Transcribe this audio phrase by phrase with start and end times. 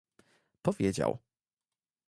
[0.61, 1.19] Powiedział